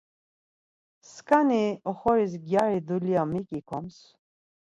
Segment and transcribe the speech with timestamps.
[1.11, 3.97] Skani oxoris gyari dulya mik ikoms?